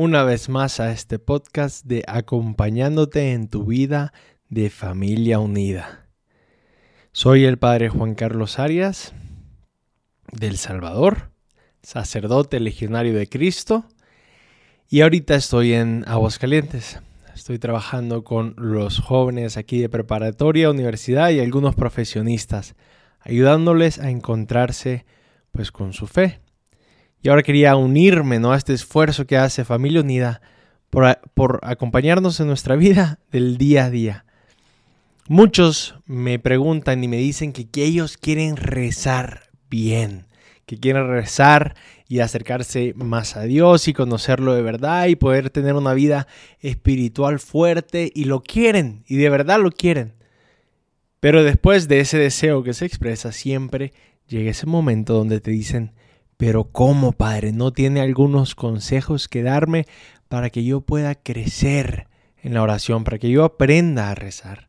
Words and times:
una 0.00 0.22
vez 0.22 0.48
más 0.48 0.78
a 0.78 0.92
este 0.92 1.18
podcast 1.18 1.84
de 1.84 2.04
Acompañándote 2.06 3.32
en 3.32 3.48
tu 3.48 3.64
vida 3.64 4.12
de 4.48 4.70
familia 4.70 5.40
unida. 5.40 6.06
Soy 7.10 7.44
el 7.44 7.58
Padre 7.58 7.88
Juan 7.88 8.14
Carlos 8.14 8.60
Arias 8.60 9.12
del 10.30 10.56
Salvador, 10.56 11.32
sacerdote 11.82 12.60
legionario 12.60 13.12
de 13.12 13.28
Cristo, 13.28 13.86
y 14.88 15.00
ahorita 15.00 15.34
estoy 15.34 15.72
en 15.72 16.04
Aguascalientes. 16.06 17.00
Estoy 17.34 17.58
trabajando 17.58 18.22
con 18.22 18.54
los 18.56 19.00
jóvenes 19.00 19.56
aquí 19.56 19.80
de 19.80 19.88
preparatoria, 19.88 20.70
universidad 20.70 21.30
y 21.30 21.40
algunos 21.40 21.74
profesionistas, 21.74 22.76
ayudándoles 23.18 23.98
a 23.98 24.10
encontrarse 24.10 25.06
pues 25.50 25.72
con 25.72 25.92
su 25.92 26.06
fe 26.06 26.38
y 27.22 27.28
ahora 27.28 27.42
quería 27.42 27.76
unirme 27.76 28.38
¿no? 28.38 28.52
a 28.52 28.56
este 28.56 28.72
esfuerzo 28.72 29.26
que 29.26 29.36
hace 29.36 29.64
Familia 29.64 30.00
Unida 30.00 30.40
por, 30.90 31.18
por 31.34 31.60
acompañarnos 31.62 32.40
en 32.40 32.46
nuestra 32.46 32.76
vida 32.76 33.18
del 33.30 33.58
día 33.58 33.86
a 33.86 33.90
día. 33.90 34.24
Muchos 35.26 35.96
me 36.06 36.38
preguntan 36.38 37.04
y 37.04 37.08
me 37.08 37.18
dicen 37.18 37.52
que, 37.52 37.68
que 37.68 37.84
ellos 37.84 38.16
quieren 38.16 38.56
rezar 38.56 39.50
bien, 39.68 40.26
que 40.64 40.78
quieren 40.78 41.08
rezar 41.08 41.74
y 42.08 42.20
acercarse 42.20 42.94
más 42.96 43.36
a 43.36 43.42
Dios 43.42 43.88
y 43.88 43.92
conocerlo 43.92 44.54
de 44.54 44.62
verdad 44.62 45.08
y 45.08 45.16
poder 45.16 45.50
tener 45.50 45.74
una 45.74 45.92
vida 45.92 46.26
espiritual 46.60 47.40
fuerte 47.40 48.10
y 48.14 48.24
lo 48.24 48.42
quieren 48.42 49.04
y 49.06 49.16
de 49.16 49.28
verdad 49.28 49.60
lo 49.60 49.70
quieren. 49.70 50.14
Pero 51.20 51.44
después 51.44 51.88
de 51.88 52.00
ese 52.00 52.16
deseo 52.16 52.62
que 52.62 52.72
se 52.72 52.86
expresa 52.86 53.32
siempre 53.32 53.92
llega 54.28 54.50
ese 54.50 54.66
momento 54.66 55.14
donde 55.14 55.40
te 55.40 55.50
dicen, 55.50 55.92
pero 56.38 56.70
¿cómo, 56.70 57.12
Padre? 57.12 57.52
¿No 57.52 57.72
tiene 57.72 58.00
algunos 58.00 58.54
consejos 58.54 59.26
que 59.26 59.42
darme 59.42 59.86
para 60.28 60.50
que 60.50 60.64
yo 60.64 60.80
pueda 60.80 61.16
crecer 61.16 62.06
en 62.40 62.54
la 62.54 62.62
oración, 62.62 63.02
para 63.02 63.18
que 63.18 63.28
yo 63.28 63.44
aprenda 63.44 64.08
a 64.08 64.14
rezar? 64.14 64.68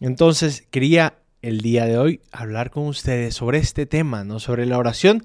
Entonces, 0.00 0.66
quería 0.70 1.18
el 1.42 1.60
día 1.60 1.84
de 1.84 1.98
hoy 1.98 2.22
hablar 2.32 2.70
con 2.70 2.86
ustedes 2.86 3.34
sobre 3.34 3.58
este 3.58 3.84
tema, 3.84 4.24
¿no? 4.24 4.40
Sobre 4.40 4.64
la 4.64 4.78
oración. 4.78 5.24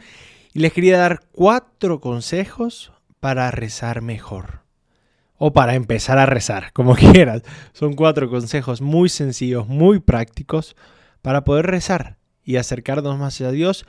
Y 0.54 0.60
les 0.60 0.74
quería 0.74 0.98
dar 0.98 1.22
cuatro 1.32 2.02
consejos 2.02 2.92
para 3.22 3.50
rezar 3.50 4.02
mejor. 4.02 4.64
O 5.38 5.54
para 5.54 5.76
empezar 5.76 6.18
a 6.18 6.26
rezar, 6.26 6.72
como 6.74 6.94
quieras. 6.94 7.44
Son 7.72 7.94
cuatro 7.94 8.30
consejos 8.30 8.82
muy 8.82 9.08
sencillos, 9.08 9.66
muy 9.66 10.00
prácticos 10.00 10.76
para 11.22 11.46
poder 11.46 11.68
rezar 11.68 12.18
y 12.44 12.58
acercarnos 12.58 13.18
más 13.18 13.40
a 13.40 13.52
Dios 13.52 13.86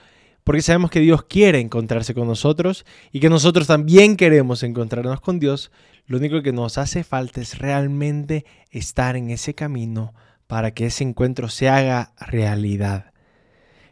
porque 0.48 0.62
sabemos 0.62 0.90
que 0.90 1.00
Dios 1.00 1.24
quiere 1.24 1.60
encontrarse 1.60 2.14
con 2.14 2.26
nosotros 2.26 2.86
y 3.12 3.20
que 3.20 3.28
nosotros 3.28 3.66
también 3.66 4.16
queremos 4.16 4.62
encontrarnos 4.62 5.20
con 5.20 5.38
Dios. 5.38 5.70
Lo 6.06 6.16
único 6.16 6.40
que 6.40 6.54
nos 6.54 6.78
hace 6.78 7.04
falta 7.04 7.42
es 7.42 7.58
realmente 7.58 8.46
estar 8.70 9.14
en 9.16 9.28
ese 9.28 9.54
camino 9.54 10.14
para 10.46 10.70
que 10.70 10.86
ese 10.86 11.04
encuentro 11.04 11.50
se 11.50 11.68
haga 11.68 12.14
realidad. 12.18 13.12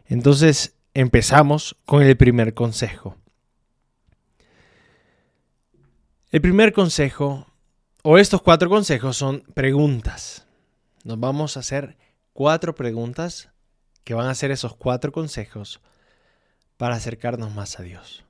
Entonces 0.06 0.78
empezamos 0.94 1.76
con 1.84 2.03
el 2.03 2.16
primer 2.16 2.54
consejo. 2.54 3.19
El 6.31 6.41
primer 6.41 6.72
consejo, 6.72 7.48
o 8.02 8.16
estos 8.16 8.41
cuatro 8.41 8.70
consejos, 8.70 9.14
son 9.14 9.42
preguntas. 9.52 10.47
Nos 11.04 11.20
vamos 11.20 11.58
a 11.58 11.60
hacer 11.60 11.98
cuatro 12.32 12.75
preguntas 12.75 13.50
que 14.04 14.14
van 14.14 14.28
a 14.28 14.34
ser 14.34 14.52
esos 14.52 14.75
cuatro 14.75 15.12
consejos 15.12 15.82
para 16.76 16.97
acercarnos 16.97 17.54
más 17.54 17.78
a 17.78 17.82
Dios. 17.82 18.25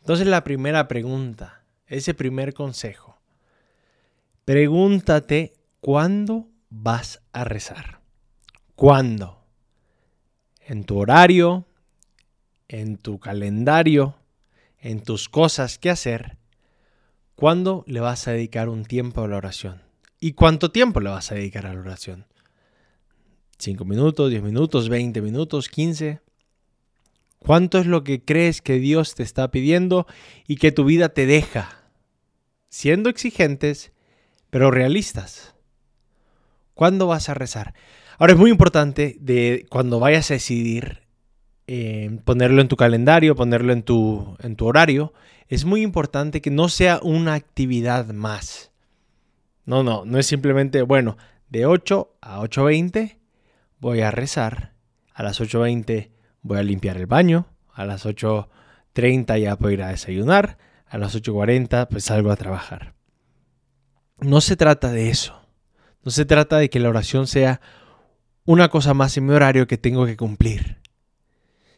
Entonces 0.00 0.26
la 0.26 0.44
primera 0.44 0.88
pregunta, 0.88 1.62
ese 1.86 2.14
primer 2.14 2.54
consejo, 2.54 3.18
pregúntate 4.44 5.54
cuándo 5.80 6.48
vas 6.70 7.22
a 7.32 7.44
rezar. 7.44 8.00
¿Cuándo? 8.74 9.42
En 10.60 10.84
tu 10.84 10.98
horario, 10.98 11.66
en 12.68 12.98
tu 12.98 13.18
calendario, 13.18 14.16
en 14.78 15.02
tus 15.02 15.28
cosas 15.28 15.78
que 15.78 15.90
hacer. 15.90 16.38
¿Cuándo 17.34 17.84
le 17.86 18.00
vas 18.00 18.28
a 18.28 18.32
dedicar 18.32 18.68
un 18.68 18.84
tiempo 18.84 19.22
a 19.22 19.28
la 19.28 19.36
oración? 19.36 19.82
¿Y 20.20 20.32
cuánto 20.32 20.70
tiempo 20.70 21.00
le 21.00 21.10
vas 21.10 21.32
a 21.32 21.34
dedicar 21.34 21.66
a 21.66 21.74
la 21.74 21.80
oración? 21.80 22.26
¿Cinco 23.58 23.84
minutos, 23.84 24.30
diez 24.30 24.42
minutos, 24.42 24.88
veinte 24.88 25.20
minutos, 25.20 25.68
quince? 25.68 26.20
¿Cuánto 27.38 27.78
es 27.78 27.86
lo 27.86 28.02
que 28.04 28.24
crees 28.24 28.62
que 28.62 28.78
Dios 28.78 29.14
te 29.14 29.22
está 29.22 29.50
pidiendo 29.50 30.06
y 30.46 30.56
que 30.56 30.72
tu 30.72 30.84
vida 30.84 31.10
te 31.10 31.26
deja? 31.26 31.90
Siendo 32.68 33.08
exigentes, 33.08 33.92
pero 34.50 34.70
realistas. 34.70 35.54
¿Cuándo 36.74 37.06
vas 37.06 37.28
a 37.28 37.34
rezar? 37.34 37.74
Ahora 38.18 38.32
es 38.32 38.38
muy 38.38 38.50
importante 38.50 39.16
de 39.20 39.66
cuando 39.70 40.00
vayas 40.00 40.30
a 40.30 40.34
decidir 40.34 41.02
eh, 41.66 42.20
ponerlo 42.24 42.62
en 42.62 42.68
tu 42.68 42.76
calendario, 42.76 43.34
ponerlo 43.34 43.72
en 43.72 43.82
tu, 43.82 44.36
en 44.40 44.56
tu 44.56 44.66
horario, 44.66 45.12
es 45.48 45.64
muy 45.64 45.82
importante 45.82 46.40
que 46.40 46.50
no 46.50 46.68
sea 46.68 47.00
una 47.02 47.34
actividad 47.34 48.06
más. 48.12 48.72
No, 49.64 49.82
no, 49.82 50.04
no 50.04 50.18
es 50.18 50.26
simplemente, 50.26 50.82
bueno, 50.82 51.16
de 51.48 51.66
8 51.66 52.16
a 52.20 52.40
8.20 52.40 53.18
voy 53.78 54.00
a 54.00 54.10
rezar, 54.10 54.74
a 55.12 55.22
las 55.22 55.40
8.20 55.40 56.10
voy 56.46 56.58
a 56.58 56.62
limpiar 56.62 56.96
el 56.96 57.06
baño, 57.06 57.46
a 57.72 57.84
las 57.84 58.06
8.30 58.06 59.40
ya 59.40 59.56
puedo 59.56 59.72
ir 59.72 59.82
a 59.82 59.88
desayunar, 59.88 60.58
a 60.86 60.98
las 60.98 61.16
8.40 61.16 61.88
pues 61.88 62.04
salgo 62.04 62.30
a 62.30 62.36
trabajar. 62.36 62.94
No 64.18 64.40
se 64.40 64.56
trata 64.56 64.90
de 64.90 65.10
eso. 65.10 65.40
No 66.02 66.10
se 66.10 66.24
trata 66.24 66.58
de 66.58 66.70
que 66.70 66.80
la 66.80 66.88
oración 66.88 67.26
sea 67.26 67.60
una 68.44 68.68
cosa 68.68 68.94
más 68.94 69.16
en 69.16 69.26
mi 69.26 69.34
horario 69.34 69.66
que 69.66 69.76
tengo 69.76 70.06
que 70.06 70.16
cumplir. 70.16 70.78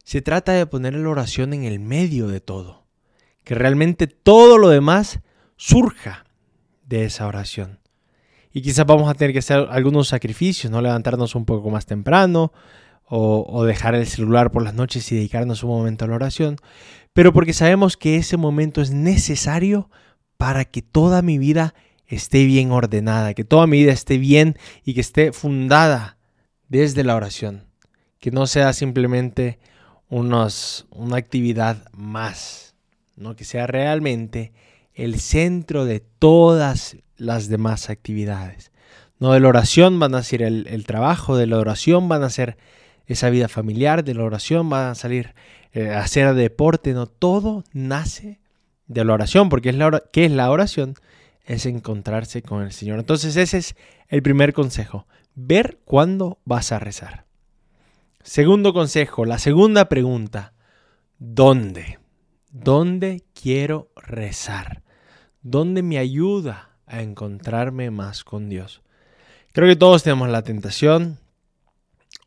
Se 0.05 0.23
trata 0.23 0.53
de 0.53 0.67
poner 0.67 0.95
la 0.95 1.09
oración 1.09 1.53
en 1.55 1.65
el 1.65 1.81
medio 1.81 2.29
de 2.29 2.41
todo. 2.41 2.87
Que 3.43 3.55
realmente 3.55 4.07
todo 4.07 4.59
lo 4.59 4.69
demás 4.69 5.21
surja 5.57 6.25
de 6.85 7.05
esa 7.07 7.27
oración. 7.27 7.81
Y 8.53 8.63
quizás 8.63 8.87
vamos 8.87 9.09
a 9.11 9.15
tener 9.15 9.33
que 9.33 9.41
hacer 9.41 9.67
algunos 9.71 10.09
sacrificios, 10.09 10.71
¿no? 10.71 10.81
Levantarnos 10.81 11.35
un 11.35 11.45
poco 11.45 11.71
más 11.71 11.87
temprano, 11.87 12.53
o, 13.11 13.65
dejar 13.65 13.95
el 13.95 14.07
celular 14.07 14.51
por 14.51 14.63
las 14.63 14.75
noches 14.75 15.11
y 15.11 15.17
dedicarnos 15.17 15.63
un 15.63 15.71
momento 15.71 16.05
a 16.05 16.09
la 16.09 16.15
oración, 16.15 16.57
pero 17.13 17.33
porque 17.33 17.55
sabemos 17.55 17.97
que 17.97 18.17
ese 18.17 18.37
momento 18.37 18.83
es 18.83 18.91
necesario 18.91 19.91
para 20.37 20.65
que 20.65 20.83
toda 20.83 21.23
mi 21.23 21.39
vida 21.39 21.75
esté 22.07 22.45
bien 22.45 22.71
ordenada, 22.71 23.35
que 23.35 23.45
toda 23.45 23.67
mi 23.67 23.81
vida 23.81 23.93
esté 23.93 24.19
bien 24.19 24.57
y 24.85 24.95
que 24.95 25.01
esté 25.01 25.33
fundada 25.33 26.19
desde 26.69 27.03
la 27.03 27.17
oración, 27.17 27.65
que 28.21 28.31
no 28.31 28.47
sea 28.47 28.73
simplemente 28.73 29.59
unos, 30.11 30.87
una 30.91 31.17
actividad 31.17 31.91
más, 31.93 32.75
¿no? 33.17 33.37
que 33.37 33.45
sea 33.45 33.67
realmente 33.67 34.53
el 34.95 35.19
centro 35.19 35.87
de 35.87 36.01
todas 36.01 36.97
las 37.17 37.49
demás 37.49 37.89
actividades. 37.89 38.71
No 39.19 39.33
de 39.33 39.41
la 39.41 39.49
oración 39.49 39.99
van 39.99 40.15
a 40.15 40.23
ser 40.23 40.43
el, 40.43 40.67
el 40.69 40.85
trabajo, 40.85 41.37
de 41.37 41.47
la 41.47 41.59
oración 41.59 42.09
van 42.09 42.23
a 42.23 42.31
ser 42.31 42.57
esa 43.09 43.31
vida 43.31 43.49
familiar, 43.49 44.05
de 44.05 44.15
la 44.15 44.23
oración, 44.23 44.71
va 44.71 44.91
a 44.91 44.95
salir 44.95 45.35
eh, 45.73 45.91
a 45.91 46.01
hacer 46.01 46.35
deporte, 46.35 46.93
no, 46.93 47.07
todo 47.07 47.65
nace 47.73 48.39
de 48.87 49.05
la 49.05 49.15
oración, 49.15 49.49
porque 49.49 49.71
es 49.71 49.77
la 49.77 50.03
¿qué 50.13 50.27
es 50.27 50.31
la 50.31 50.51
oración? 50.51 50.95
Es 51.45 51.67
encontrarse 51.67 52.43
con 52.43 52.63
el 52.63 52.73
Señor. 52.73 52.99
Entonces 52.99 53.37
ese 53.37 53.59
es 53.59 53.77
el 54.09 54.23
primer 54.23 54.53
consejo, 54.53 55.07
ver 55.35 55.79
cuándo 55.85 56.39
vas 56.45 56.71
a 56.71 56.79
rezar. 56.79 57.25
Segundo 58.23 58.75
consejo, 58.75 59.25
la 59.25 59.39
segunda 59.39 59.89
pregunta, 59.89 60.53
¿dónde? 61.19 61.99
¿Dónde 62.51 63.25
quiero 63.35 63.91
rezar? 63.97 64.83
¿Dónde 65.41 65.83
me 65.83 65.97
ayuda 65.97 66.77
a 66.87 67.01
encontrarme 67.01 67.91
más 67.91 68.25
con 68.25 68.51
Dios? 68.51 68.83
Creo 69.53 69.67
que 69.67 69.77
todos 69.77 70.03
tenemos 70.03 70.29
la 70.29 70.43
tentación 70.43 71.19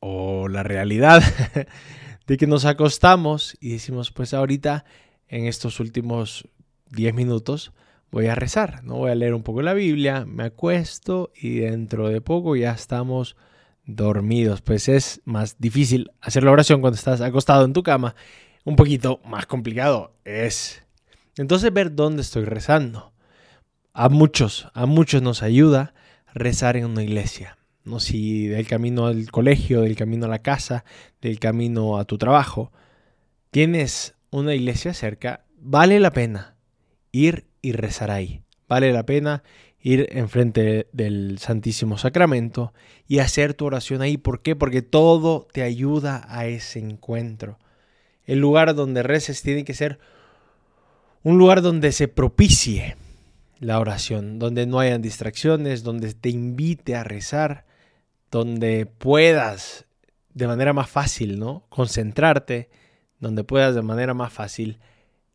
o 0.02 0.50
la 0.50 0.64
realidad 0.64 1.24
de 2.28 2.38
que 2.38 2.48
nos 2.48 2.66
acostamos 2.66 3.56
y 3.62 3.72
decimos, 3.72 4.12
pues 4.12 4.34
ahorita 4.34 4.84
en 5.30 5.46
estos 5.46 5.80
últimos 5.80 6.50
10 6.90 7.14
minutos 7.14 7.72
voy 8.12 8.28
a 8.28 8.36
rezar, 8.36 8.84
no 8.84 8.98
voy 8.98 9.12
a 9.12 9.16
leer 9.16 9.34
un 9.34 9.44
poco 9.44 9.62
la 9.62 9.74
Biblia, 9.74 10.26
me 10.26 10.44
acuesto 10.44 11.32
y 11.34 11.60
dentro 11.60 12.10
de 12.10 12.20
poco 12.20 12.58
ya 12.58 12.72
estamos 12.72 13.38
dormidos. 13.86 14.62
Pues 14.62 14.90
es 14.90 15.22
más 15.24 15.58
difícil 15.60 16.12
hacer 16.20 16.44
la 16.44 16.52
oración 16.52 16.82
cuando 16.82 16.98
estás 16.98 17.22
acostado 17.22 17.64
en 17.64 17.74
tu 17.74 17.84
cama, 17.84 18.16
un 18.66 18.76
poquito 18.76 19.22
más 19.24 19.46
complicado 19.46 20.14
es. 20.26 20.84
Entonces 21.38 21.72
ver 21.72 21.96
dónde 21.96 22.22
estoy 22.22 22.44
rezando. 22.44 23.14
A 23.94 24.10
muchos, 24.10 24.68
a 24.74 24.86
muchos 24.86 25.22
nos 25.22 25.44
ayuda 25.44 25.94
rezar 26.34 26.76
en 26.76 26.86
una 26.86 27.04
iglesia. 27.04 27.58
No 27.84 28.00
si 28.00 28.48
del 28.48 28.68
camino 28.68 29.08
al 29.08 29.32
colegio, 29.32 29.82
del 29.82 29.96
camino 29.96 30.26
a 30.26 30.30
la 30.30 30.40
casa, 30.40 30.86
del 31.22 31.40
camino 31.40 31.98
a 31.98 32.06
tu 32.06 32.18
trabajo. 32.18 32.72
Tienes 33.50 34.16
una 34.30 34.54
iglesia 34.54 34.94
cerca, 34.94 35.46
vale 35.58 36.00
la 36.00 36.12
pena 36.12 36.56
ir 37.12 37.46
y 37.62 37.74
rezar 37.74 38.12
ahí. 38.12 38.42
Vale 38.68 38.94
la 38.94 39.06
pena 39.06 39.44
ir 39.82 40.08
enfrente 40.12 40.88
del 40.94 41.40
Santísimo 41.40 41.98
Sacramento 41.98 42.74
y 43.08 43.20
hacer 43.20 43.54
tu 43.54 43.66
oración 43.66 44.02
ahí. 44.02 44.18
¿Por 44.18 44.42
qué? 44.42 44.56
Porque 44.56 44.82
todo 44.82 45.48
te 45.52 45.64
ayuda 45.64 46.26
a 46.30 46.46
ese 46.46 46.80
encuentro. 46.80 47.60
El 48.26 48.40
lugar 48.40 48.76
donde 48.76 49.04
reces 49.04 49.42
tiene 49.42 49.66
que 49.66 49.74
ser 49.74 50.00
un 51.24 51.38
lugar 51.38 51.62
donde 51.62 51.92
se 51.92 52.08
propicie 52.08 52.96
la 53.60 53.80
oración, 53.80 54.40
donde 54.40 54.66
no 54.66 54.80
hayan 54.80 55.02
distracciones, 55.02 55.84
donde 55.84 56.14
te 56.14 56.30
invite 56.30 56.96
a 56.96 57.04
rezar, 57.04 57.66
donde 58.32 58.86
puedas 58.86 59.86
de 60.34 60.48
manera 60.48 60.74
más 60.74 60.90
fácil, 60.90 61.38
¿no? 61.38 61.66
Concentrarte, 61.70 62.70
donde 63.20 63.44
puedas 63.44 63.76
de 63.76 63.82
manera 63.82 64.14
más 64.14 64.32
fácil 64.32 64.80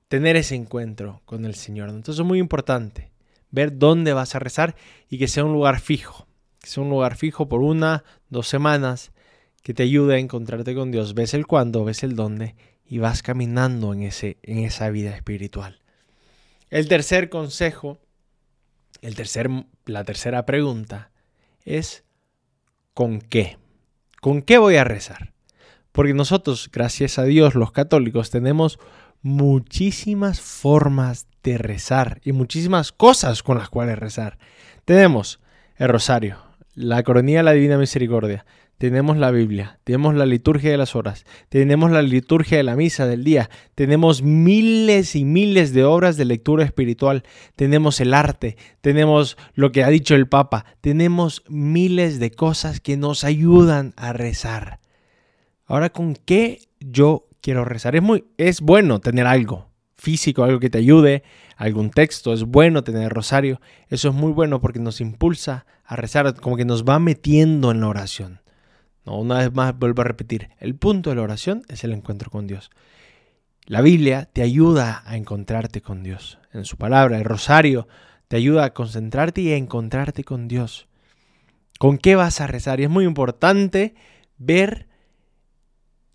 tener 0.08 0.36
ese 0.36 0.54
encuentro 0.54 1.20
con 1.24 1.44
el 1.44 1.54
Señor. 1.54 1.90
Entonces 1.90 2.20
es 2.20 2.26
muy 2.26 2.38
importante 2.38 3.12
ver 3.50 3.78
dónde 3.78 4.12
vas 4.12 4.34
a 4.34 4.38
rezar 4.38 4.76
y 5.08 5.18
que 5.18 5.28
sea 5.28 5.44
un 5.44 5.52
lugar 5.52 5.80
fijo, 5.80 6.26
que 6.60 6.68
sea 6.68 6.82
un 6.82 6.90
lugar 6.90 7.16
fijo 7.16 7.48
por 7.48 7.60
una, 7.60 8.02
dos 8.30 8.48
semanas, 8.48 9.12
que 9.62 9.74
te 9.74 9.82
ayude 9.82 10.14
a 10.14 10.18
encontrarte 10.18 10.74
con 10.74 10.90
Dios. 10.90 11.14
Ves 11.14 11.34
el 11.34 11.46
cuándo, 11.46 11.84
ves 11.84 12.02
el 12.02 12.16
dónde 12.16 12.54
y 12.86 12.98
vas 12.98 13.22
caminando 13.22 13.92
en, 13.92 14.02
ese, 14.02 14.38
en 14.42 14.58
esa 14.58 14.88
vida 14.90 15.14
espiritual. 15.14 15.80
El 16.70 16.88
tercer 16.88 17.28
consejo, 17.28 17.98
el 19.02 19.14
tercer, 19.16 19.50
la 19.84 20.04
tercera 20.04 20.46
pregunta 20.46 21.10
es 21.64 22.05
¿con 22.96 23.20
qué? 23.20 23.58
¿Con 24.22 24.40
qué 24.40 24.56
voy 24.56 24.76
a 24.76 24.84
rezar? 24.84 25.34
Porque 25.92 26.14
nosotros, 26.14 26.70
gracias 26.72 27.18
a 27.18 27.24
Dios, 27.24 27.54
los 27.54 27.70
católicos, 27.70 28.30
tenemos 28.30 28.78
muchísimas 29.20 30.40
formas 30.40 31.26
de 31.42 31.58
rezar 31.58 32.22
y 32.24 32.32
muchísimas 32.32 32.92
cosas 32.92 33.42
con 33.42 33.58
las 33.58 33.68
cuales 33.68 33.98
rezar. 33.98 34.38
Tenemos 34.86 35.40
el 35.76 35.90
rosario, 35.90 36.38
la 36.74 37.02
coronilla 37.02 37.40
de 37.40 37.42
la 37.44 37.52
Divina 37.52 37.76
Misericordia, 37.76 38.46
tenemos 38.78 39.16
la 39.16 39.30
Biblia, 39.30 39.78
tenemos 39.84 40.14
la 40.14 40.26
liturgia 40.26 40.70
de 40.70 40.76
las 40.76 40.94
horas, 40.96 41.24
tenemos 41.48 41.90
la 41.90 42.02
liturgia 42.02 42.58
de 42.58 42.64
la 42.64 42.76
misa 42.76 43.06
del 43.06 43.24
día, 43.24 43.50
tenemos 43.74 44.22
miles 44.22 45.16
y 45.16 45.24
miles 45.24 45.72
de 45.72 45.84
obras 45.84 46.16
de 46.16 46.24
lectura 46.24 46.64
espiritual, 46.64 47.22
tenemos 47.56 48.00
el 48.00 48.14
arte, 48.14 48.56
tenemos 48.80 49.36
lo 49.54 49.72
que 49.72 49.84
ha 49.84 49.88
dicho 49.88 50.14
el 50.14 50.28
Papa, 50.28 50.64
tenemos 50.80 51.42
miles 51.48 52.18
de 52.18 52.30
cosas 52.30 52.80
que 52.80 52.96
nos 52.96 53.24
ayudan 53.24 53.94
a 53.96 54.12
rezar. 54.12 54.80
Ahora, 55.66 55.90
¿con 55.90 56.14
qué 56.14 56.60
yo 56.80 57.26
quiero 57.46 57.64
rezar. 57.64 57.94
Es, 57.94 58.02
muy, 58.02 58.24
es 58.38 58.60
bueno 58.60 59.00
tener 59.00 59.26
algo 59.26 59.70
físico, 59.94 60.42
algo 60.42 60.58
que 60.58 60.68
te 60.68 60.78
ayude, 60.78 61.22
algún 61.56 61.90
texto, 61.90 62.32
es 62.32 62.42
bueno 62.42 62.82
tener 62.82 63.12
rosario. 63.12 63.60
Eso 63.88 64.08
es 64.08 64.14
muy 64.14 64.32
bueno 64.32 64.60
porque 64.60 64.80
nos 64.80 65.00
impulsa 65.00 65.64
a 65.84 65.94
rezar, 65.94 66.34
como 66.40 66.56
que 66.56 66.64
nos 66.64 66.84
va 66.84 66.98
metiendo 66.98 67.70
en 67.70 67.80
la 67.80 67.88
oración. 67.88 68.40
Una 69.06 69.38
vez 69.38 69.52
más 69.52 69.78
vuelvo 69.78 70.02
a 70.02 70.04
repetir, 70.04 70.50
el 70.58 70.74
punto 70.74 71.10
de 71.10 71.16
la 71.16 71.22
oración 71.22 71.62
es 71.68 71.84
el 71.84 71.92
encuentro 71.92 72.30
con 72.30 72.46
Dios. 72.46 72.70
La 73.64 73.80
Biblia 73.80 74.28
te 74.32 74.42
ayuda 74.42 75.02
a 75.06 75.16
encontrarte 75.16 75.80
con 75.80 76.02
Dios. 76.02 76.38
En 76.52 76.64
su 76.64 76.76
palabra, 76.76 77.16
el 77.18 77.24
rosario 77.24 77.86
te 78.28 78.36
ayuda 78.36 78.64
a 78.64 78.74
concentrarte 78.74 79.40
y 79.40 79.52
a 79.52 79.56
encontrarte 79.56 80.24
con 80.24 80.48
Dios. 80.48 80.88
¿Con 81.78 81.98
qué 81.98 82.16
vas 82.16 82.40
a 82.40 82.46
rezar? 82.46 82.80
Y 82.80 82.84
es 82.84 82.90
muy 82.90 83.04
importante 83.04 83.94
ver 84.38 84.88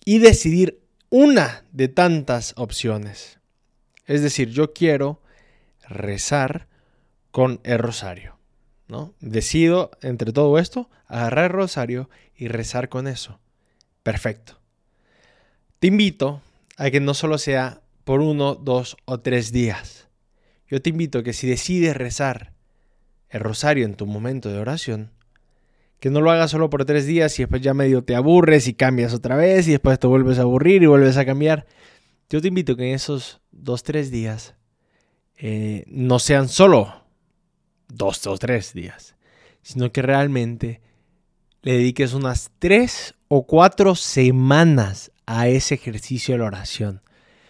y 0.04 0.20
decidir 0.20 0.82
una 1.10 1.66
de 1.72 1.88
tantas 1.88 2.54
opciones. 2.58 3.40
Es 4.06 4.22
decir, 4.22 4.50
yo 4.50 4.74
quiero 4.74 5.22
rezar 5.88 6.68
con 7.32 7.62
el 7.64 7.80
rosario. 7.80 8.41
Decido 9.20 9.92
entre 10.02 10.34
todo 10.34 10.58
esto 10.60 10.90
agarrar 11.08 11.46
el 11.46 11.52
rosario 11.52 12.10
y 12.36 12.48
rezar 12.48 12.90
con 12.90 13.08
eso. 13.08 13.40
Perfecto. 14.04 14.60
Te 15.80 15.88
invito 15.88 16.42
a 16.78 16.90
que 16.90 17.00
no 17.00 17.14
solo 17.14 17.38
sea 17.38 17.82
por 18.04 18.22
uno, 18.22 18.56
dos 18.56 18.98
o 19.06 19.20
tres 19.20 19.52
días. 19.52 20.10
Yo 20.68 20.82
te 20.82 20.90
invito 20.90 21.20
a 21.20 21.24
que 21.24 21.34
si 21.34 21.48
decides 21.48 21.96
rezar 21.96 22.54
el 23.30 23.40
rosario 23.40 23.86
en 23.86 23.96
tu 23.96 24.06
momento 24.06 24.50
de 24.50 24.60
oración, 24.60 25.12
que 26.00 26.10
no 26.10 26.20
lo 26.20 26.32
hagas 26.32 26.52
solo 26.52 26.70
por 26.70 26.84
tres 26.86 27.06
días 27.06 27.38
y 27.38 27.44
después 27.44 27.62
ya 27.62 27.74
medio 27.74 28.04
te 28.04 28.16
aburres 28.16 28.68
y 28.68 28.74
cambias 28.74 29.14
otra 29.14 29.36
vez 29.36 29.68
y 29.68 29.72
después 29.72 30.00
te 30.00 30.08
vuelves 30.08 30.40
a 30.40 30.42
aburrir 30.42 30.84
y 30.84 30.88
vuelves 30.88 31.18
a 31.18 31.26
cambiar. 31.26 31.68
Yo 32.30 32.42
te 32.42 32.48
invito 32.48 32.74
a 32.74 32.78
que 32.78 32.90
en 32.90 32.96
esos 32.96 33.42
dos, 33.52 33.84
tres 33.84 34.12
días 34.12 34.56
eh, 35.38 35.84
no 35.88 36.20
sean 36.20 36.50
solo 36.50 37.01
dos 37.96 38.26
o 38.28 38.38
tres 38.38 38.74
días, 38.74 39.16
sino 39.62 39.92
que 39.92 40.02
realmente 40.02 40.82
le 41.62 41.74
dediques 41.74 42.14
unas 42.14 42.52
tres 42.60 43.16
o 43.28 43.46
cuatro 43.46 43.96
semanas 43.96 45.12
a 45.26 45.48
ese 45.48 45.76
ejercicio 45.76 46.34
de 46.34 46.40
la 46.40 46.46
oración. 46.46 47.02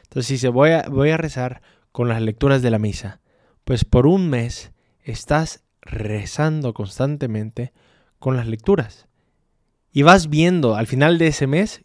Entonces, 0.03 0.27
si 0.27 0.37
se 0.37 0.47
a, 0.47 0.89
voy 0.89 1.09
a 1.09 1.17
rezar 1.17 1.61
con 1.91 2.07
las 2.07 2.21
lecturas 2.21 2.61
de 2.61 2.71
la 2.71 2.79
misa, 2.79 3.21
pues 3.63 3.85
por 3.85 4.07
un 4.07 4.29
mes 4.29 4.71
estás 5.03 5.63
rezando 5.81 6.73
constantemente 6.73 7.73
con 8.19 8.37
las 8.37 8.47
lecturas. 8.47 9.07
Y 9.91 10.03
vas 10.03 10.29
viendo 10.29 10.75
al 10.75 10.87
final 10.87 11.17
de 11.17 11.27
ese 11.27 11.47
mes, 11.47 11.81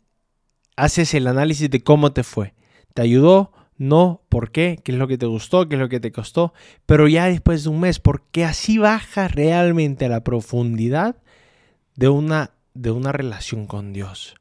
haces 0.76 1.14
el 1.14 1.26
análisis 1.26 1.70
de 1.70 1.82
cómo 1.82 2.12
te 2.12 2.22
fue. 2.22 2.54
¿Te 2.94 3.02
ayudó? 3.02 3.52
No, 3.78 4.22
¿por 4.28 4.50
qué? 4.50 4.78
¿Qué 4.82 4.92
es 4.92 4.98
lo 4.98 5.06
que 5.06 5.18
te 5.18 5.26
gustó? 5.26 5.68
¿Qué 5.68 5.76
es 5.76 5.80
lo 5.80 5.88
que 5.88 6.00
te 6.00 6.12
costó? 6.12 6.54
Pero 6.86 7.08
ya 7.08 7.26
después 7.26 7.64
de 7.64 7.70
un 7.70 7.80
mes, 7.80 8.00
porque 8.00 8.44
así 8.44 8.78
baja 8.78 9.28
realmente 9.28 10.06
a 10.06 10.08
la 10.08 10.24
profundidad 10.24 11.16
de 11.94 12.08
una, 12.08 12.52
de 12.74 12.90
una 12.90 13.12
relación 13.12 13.66
con 13.66 13.92
Dios. 13.92 14.34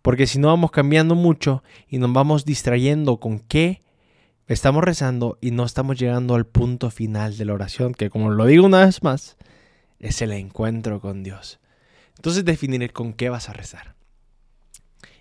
Porque 0.00 0.26
si 0.26 0.38
no 0.38 0.48
vamos 0.48 0.70
cambiando 0.70 1.14
mucho 1.14 1.62
y 1.88 1.98
nos 1.98 2.12
vamos 2.12 2.44
distrayendo 2.44 3.18
con 3.18 3.40
qué 3.40 3.82
estamos 4.46 4.82
rezando 4.82 5.38
y 5.40 5.50
no 5.50 5.64
estamos 5.64 5.98
llegando 5.98 6.34
al 6.34 6.46
punto 6.46 6.90
final 6.90 7.36
de 7.36 7.44
la 7.44 7.54
oración, 7.54 7.94
que 7.94 8.10
como 8.10 8.30
lo 8.30 8.46
digo 8.46 8.66
una 8.66 8.84
vez 8.84 9.02
más, 9.02 9.36
es 10.00 10.20
el 10.22 10.32
encuentro 10.32 11.00
con 11.00 11.22
Dios. 11.22 11.60
Entonces 12.16 12.44
definir 12.44 12.92
con 12.92 13.12
qué 13.12 13.28
vas 13.28 13.48
a 13.48 13.52
rezar. 13.52 13.94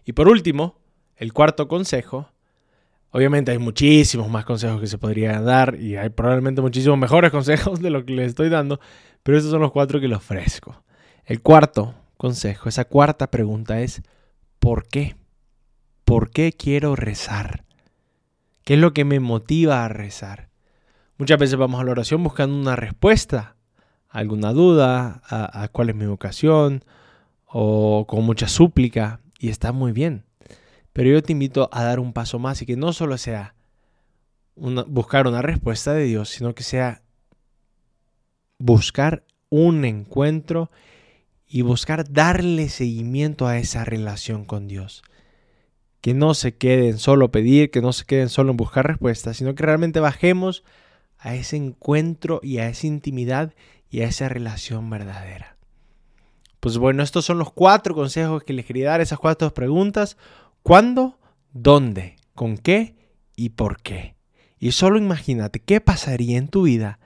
Y 0.06 0.14
por 0.14 0.28
último, 0.28 0.80
el 1.16 1.34
cuarto 1.34 1.68
consejo, 1.68 2.30
obviamente 3.12 3.52
hay 3.52 3.58
muchísimos 3.58 4.30
más 4.30 4.46
consejos 4.46 4.82
que 4.82 4.88
se 4.88 4.98
podrían 4.98 5.46
dar 5.46 5.76
y 5.80 5.96
hay 5.96 6.10
probablemente 6.10 6.62
muchísimos 6.62 6.98
mejores 6.98 7.32
consejos 7.32 7.82
de 7.82 7.90
lo 7.90 8.06
que 8.06 8.14
les 8.14 8.30
estoy 8.30 8.50
dando, 8.50 8.80
pero 9.24 9.38
estos 9.38 9.52
son 9.52 9.62
los 9.62 9.72
cuatro 9.72 10.00
que 10.00 10.08
les 10.08 10.18
ofrezco. 10.18 10.84
El 11.26 11.42
cuarto 11.42 11.94
consejo, 12.18 12.70
esa 12.70 12.86
cuarta 12.86 13.30
pregunta 13.30 13.82
es, 13.82 14.02
¿por 14.60 14.88
qué? 14.88 15.16
¿Por 16.04 16.32
qué 16.32 16.52
quiero 16.52 16.96
rezar? 16.96 17.64
¿Qué 18.64 18.74
es 18.74 18.80
lo 18.80 18.94
que 18.94 19.06
me 19.06 19.20
motiva 19.20 19.86
a 19.86 19.88
rezar? 19.88 20.50
Muchas 21.18 21.40
veces 21.40 21.58
vamos 21.58 21.80
a 21.80 21.84
la 21.84 21.92
oración 21.92 22.24
buscando 22.24 22.56
una 22.56 22.76
respuesta 22.76 23.56
alguna 24.12 24.52
duda, 24.52 25.22
a, 25.30 25.68
cuál 25.70 25.90
es 25.90 25.96
mi 25.96 26.06
vocación, 26.06 26.84
o 27.46 28.06
con 28.08 28.24
mucha 28.24 28.48
súplica, 28.48 29.22
y 29.40 29.50
está 29.50 29.72
muy 29.72 29.94
bien. 29.94 30.26
Pero 30.94 31.10
yo 31.10 31.24
te 31.24 31.32
invito 31.32 31.70
a 31.72 31.84
dar 31.84 32.00
un 32.00 32.14
paso 32.14 32.40
más 32.40 32.62
y 32.62 32.66
que 32.66 32.76
no 32.76 32.94
solo 32.94 33.18
sea 33.18 33.56
buscar 34.56 35.28
una 35.28 35.42
respuesta 35.42 35.94
de 35.94 36.04
Dios, 36.04 36.30
sino 36.30 36.54
que 36.54 36.64
sea 36.64 37.02
buscar 38.58 39.24
un 39.50 39.86
encuentro 39.86 40.70
y 41.48 41.62
buscar 41.64 42.10
darle 42.12 42.70
seguimiento 42.70 43.48
a 43.48 43.58
esa 43.58 43.84
relación 43.84 44.46
con 44.46 44.68
Dios. 44.68 45.04
Que 46.00 46.14
no 46.14 46.34
se 46.34 46.56
queden 46.56 46.98
solo 46.98 47.32
pedir, 47.32 47.72
que 47.72 47.82
no 47.82 47.94
se 47.94 48.06
queden 48.06 48.30
solo 48.30 48.52
en 48.52 48.58
buscar 48.58 48.88
respuestas, 48.88 49.38
sino 49.38 49.54
que 49.54 49.64
realmente 49.64 50.00
bajemos 50.00 50.64
a 51.18 51.36
ese 51.36 51.58
encuentro 51.58 52.40
y 52.42 52.58
a 52.58 52.68
esa 52.68 52.88
intimidad 52.88 53.54
y 53.90 54.02
a 54.02 54.08
esa 54.08 54.30
relación 54.30 54.90
verdadera. 54.90 55.58
Pues 56.60 56.78
bueno, 56.78 57.04
estos 57.04 57.26
son 57.26 57.38
los 57.38 57.52
cuatro 57.52 57.94
consejos 57.94 58.44
que 58.44 58.54
les 58.54 58.66
quería 58.66 58.90
dar, 58.90 59.02
esas 59.02 59.20
cuatro 59.20 59.54
preguntas. 59.54 60.18
¿Cuándo? 60.64 61.20
¿Dónde? 61.54 62.16
¿Con 62.36 62.58
qué? 62.58 62.96
¿Y 63.36 63.50
por 63.50 63.82
qué? 63.82 64.16
Y 64.60 64.72
solo 64.72 64.98
imagínate 64.98 65.60
qué 65.60 65.82
pasaría 65.82 66.38
en 66.38 66.48
tu 66.48 66.64
vida 66.64 67.00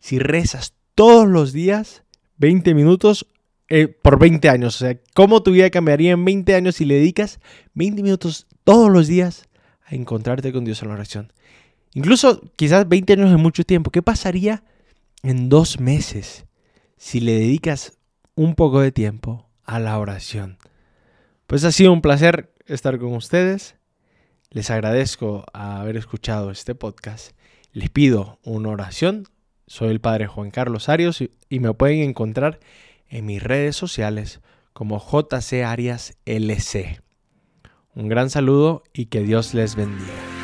si 0.00 0.18
rezas 0.18 0.74
todos 0.94 1.28
los 1.28 1.52
días 1.52 2.02
20 2.38 2.74
minutos 2.74 3.26
eh, 3.68 3.88
por 3.88 4.18
20 4.18 4.48
años. 4.48 4.76
O 4.76 4.78
sea, 4.78 4.98
cómo 5.14 5.42
tu 5.42 5.52
vida 5.52 5.70
cambiaría 5.70 6.12
en 6.12 6.24
20 6.24 6.54
años 6.54 6.76
si 6.76 6.84
le 6.84 6.94
dedicas 6.94 7.40
20 7.74 8.02
minutos 8.02 8.46
todos 8.64 8.90
los 8.90 9.06
días 9.06 9.48
a 9.84 9.94
encontrarte 9.94 10.52
con 10.52 10.64
Dios 10.64 10.82
en 10.82 10.88
la 10.88 10.94
oración. 10.94 11.32
Incluso 11.94 12.40
quizás 12.56 12.88
20 12.88 13.12
años 13.14 13.30
es 13.30 13.38
mucho 13.38 13.64
tiempo. 13.64 13.90
¿Qué 13.90 14.02
pasaría 14.02 14.64
en 15.22 15.48
dos 15.48 15.80
meses 15.80 16.46
si 16.96 17.20
le 17.20 17.32
dedicas 17.32 17.98
un 18.34 18.54
poco 18.54 18.80
de 18.80 18.92
tiempo 18.92 19.48
a 19.64 19.78
la 19.78 19.98
oración? 19.98 20.58
Pues 21.46 21.64
ha 21.64 21.72
sido 21.72 21.92
un 21.92 22.02
placer 22.02 22.52
estar 22.68 22.98
con 22.98 23.14
ustedes. 23.14 23.76
Les 24.50 24.70
agradezco 24.70 25.44
haber 25.52 25.96
escuchado 25.96 26.50
este 26.50 26.74
podcast. 26.74 27.32
Les 27.72 27.90
pido 27.90 28.38
una 28.44 28.70
oración. 28.70 29.24
Soy 29.66 29.88
el 29.88 30.00
Padre 30.00 30.26
Juan 30.26 30.50
Carlos 30.50 30.88
Arios 30.88 31.20
y 31.20 31.60
me 31.60 31.74
pueden 31.74 32.00
encontrar 32.00 32.60
en 33.08 33.26
mis 33.26 33.42
redes 33.42 33.76
sociales 33.76 34.40
como 34.72 34.98
JC 34.98 35.64
Arias 35.64 36.16
LC. 36.24 37.02
Un 37.94 38.08
gran 38.08 38.30
saludo 38.30 38.84
y 38.92 39.06
que 39.06 39.22
Dios 39.22 39.54
les 39.54 39.74
bendiga. 39.74 40.37